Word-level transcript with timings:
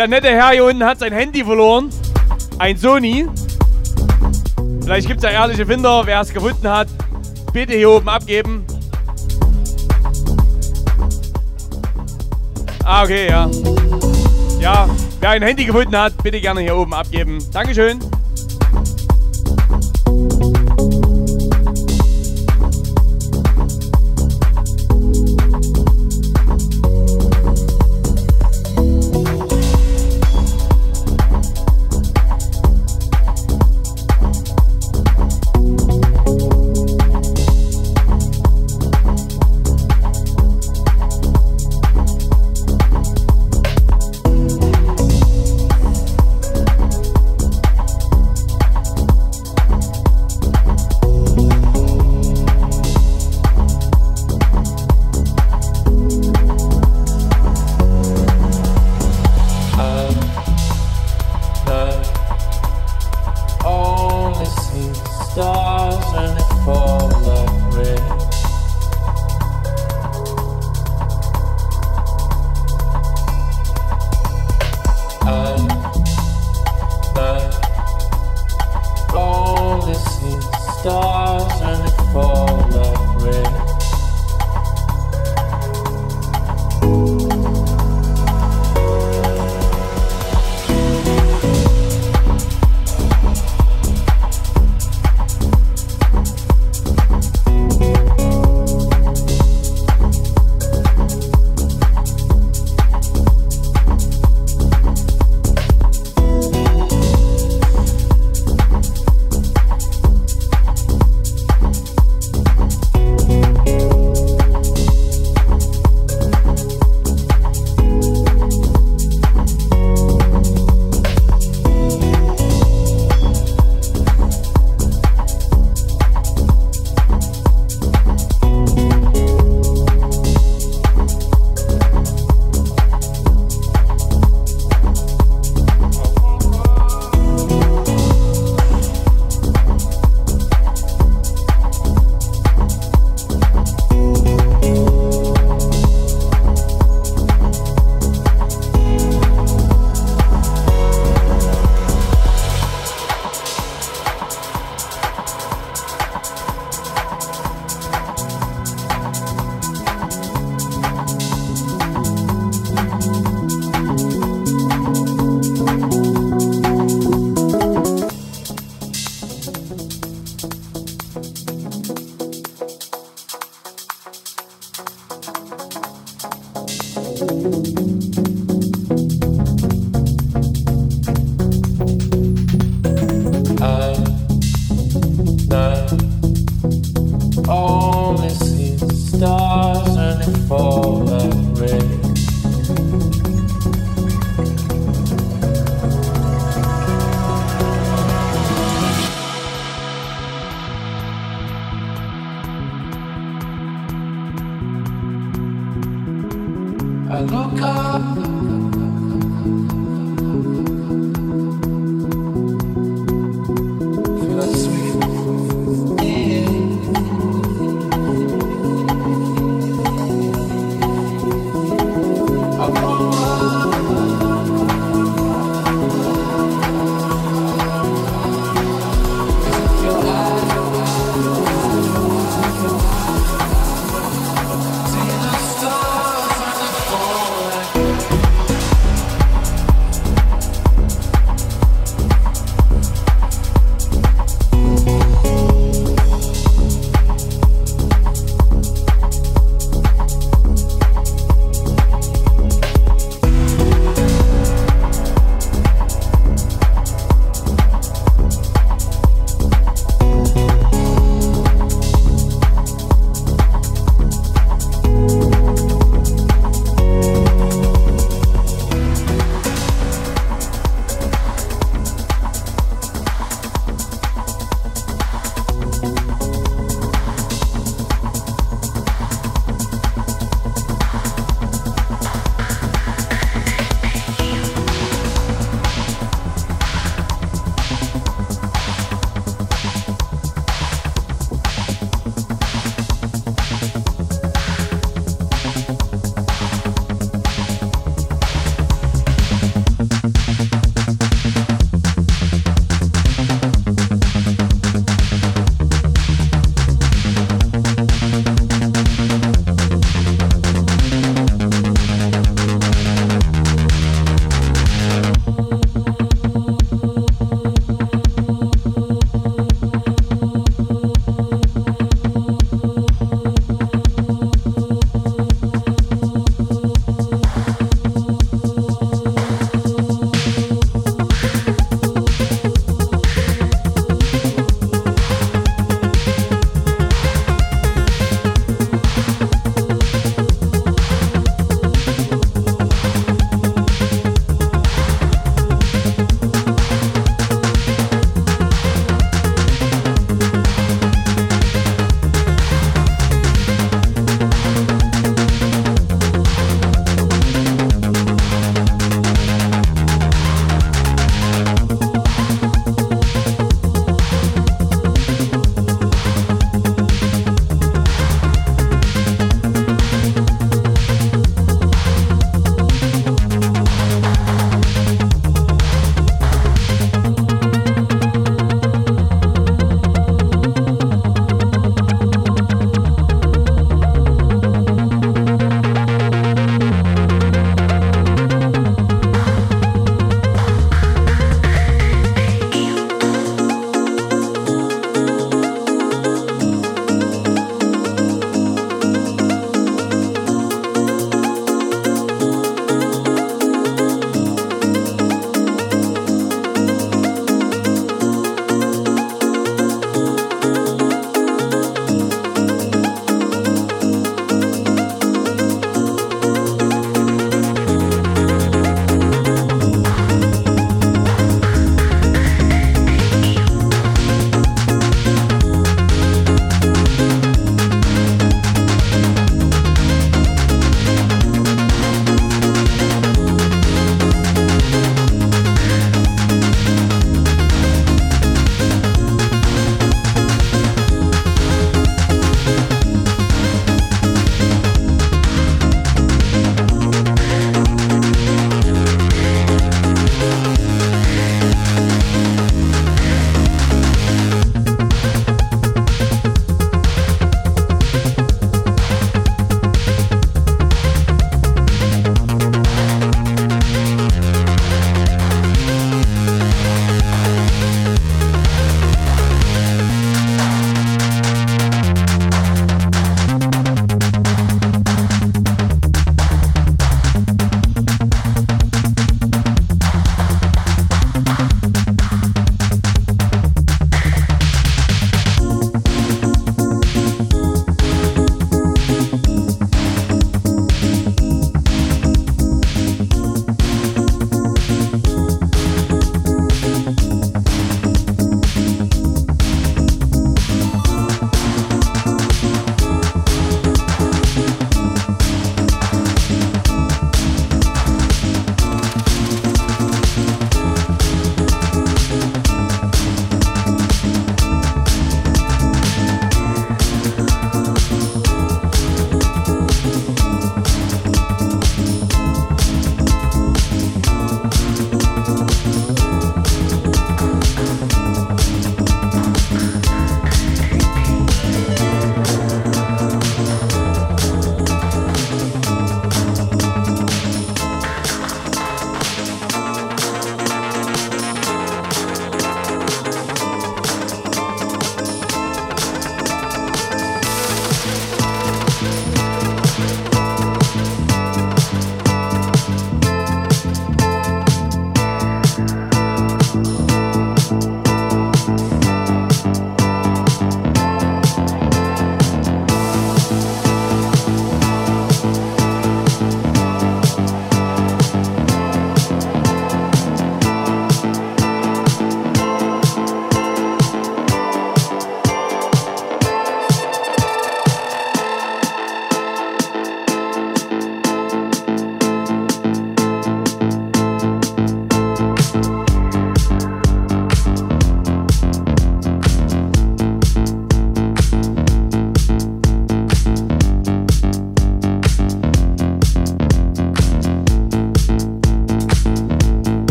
Der 0.00 0.08
nette 0.08 0.28
Herr 0.28 0.52
hier 0.52 0.64
unten 0.64 0.82
hat 0.82 0.98
sein 0.98 1.12
Handy 1.12 1.44
verloren. 1.44 1.90
Ein 2.58 2.78
Sony. 2.78 3.28
Vielleicht 4.80 5.06
gibt 5.06 5.18
es 5.18 5.24
ja 5.24 5.28
ehrliche 5.28 5.66
Finder. 5.66 6.06
Wer 6.06 6.22
es 6.22 6.32
gefunden 6.32 6.66
hat, 6.66 6.88
bitte 7.52 7.74
hier 7.74 7.90
oben 7.90 8.08
abgeben. 8.08 8.64
Ah, 12.82 13.02
okay, 13.02 13.28
ja. 13.28 13.50
Ja, 14.58 14.88
wer 15.20 15.28
ein 15.28 15.42
Handy 15.42 15.66
gefunden 15.66 15.94
hat, 15.94 16.14
bitte 16.22 16.40
gerne 16.40 16.62
hier 16.62 16.76
oben 16.76 16.94
abgeben. 16.94 17.38
Dankeschön. 17.52 18.00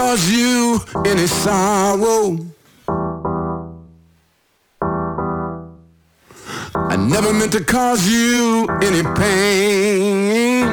Cause 0.00 0.30
you 0.30 0.80
any 1.04 1.26
sorrow. 1.26 2.38
I 6.92 6.96
never 6.96 7.34
meant 7.34 7.52
to 7.52 7.62
cause 7.62 8.08
you 8.08 8.66
any 8.80 9.02
pain. 9.20 10.64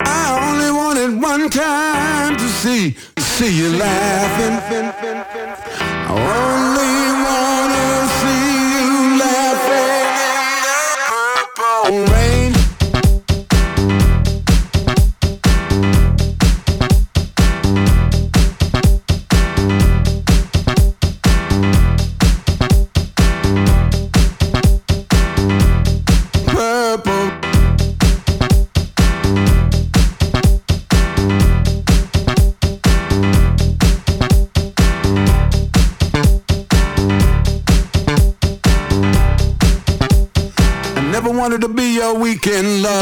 I 0.00 0.24
only 0.46 0.70
wanted 0.80 1.20
one 1.20 1.50
time 1.50 2.36
to 2.38 2.48
see, 2.60 2.96
see 3.18 3.52
you 3.58 3.76
laughing. 3.76 5.31
Be 42.42 42.50
your 42.50 43.01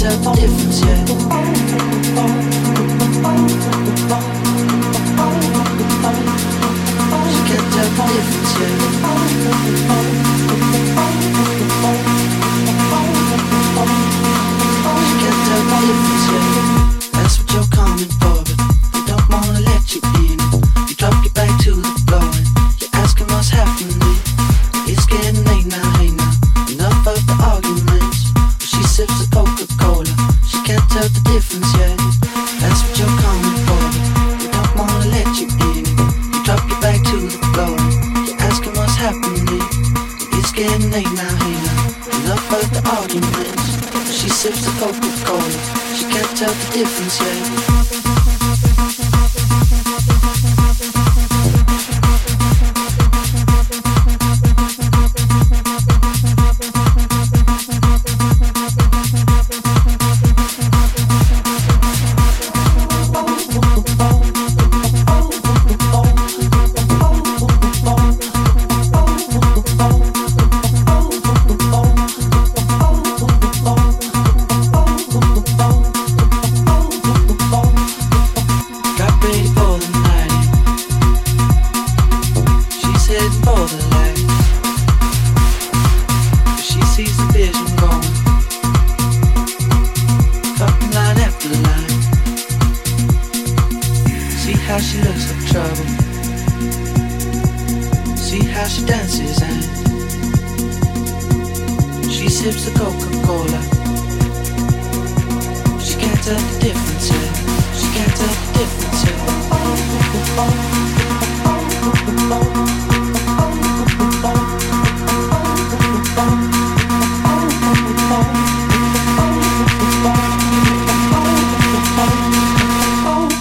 Get 0.00 0.14
up 0.14 0.26
on 0.28 0.38
your 0.38 0.48
feet, 0.48 0.80
yeah. 10.24 10.29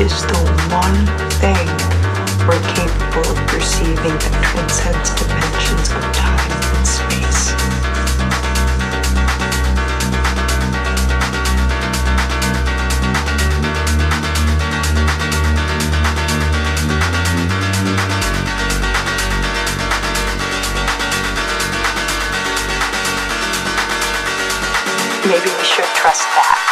is 0.00 0.26
the 0.26 0.36
one 0.74 1.06
thing 1.40 1.66
we're 2.46 2.60
capable 2.74 3.30
of 3.30 3.48
perceiving 3.48 4.12
that 4.12 4.44
transcends 4.44 5.14
dimensions 5.14 5.88
of 5.90 6.02
time 6.12 6.52
and 6.76 6.86
space. 6.86 7.52
Maybe 25.24 25.56
we 25.56 25.64
should 25.64 25.84
trust 25.96 26.28
that. 26.36 26.65